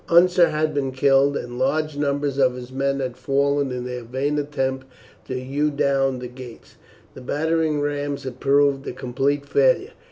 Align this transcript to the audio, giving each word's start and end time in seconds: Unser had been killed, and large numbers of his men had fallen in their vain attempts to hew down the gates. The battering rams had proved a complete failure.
Unser 0.09 0.49
had 0.49 0.73
been 0.73 0.91
killed, 0.93 1.37
and 1.37 1.59
large 1.59 1.95
numbers 1.95 2.39
of 2.39 2.55
his 2.55 2.71
men 2.71 2.99
had 2.99 3.15
fallen 3.17 3.71
in 3.71 3.85
their 3.85 4.01
vain 4.03 4.39
attempts 4.39 4.87
to 5.27 5.39
hew 5.39 5.69
down 5.69 6.17
the 6.17 6.27
gates. 6.27 6.73
The 7.13 7.21
battering 7.21 7.79
rams 7.81 8.23
had 8.23 8.39
proved 8.39 8.87
a 8.87 8.93
complete 8.93 9.45
failure. 9.47 9.91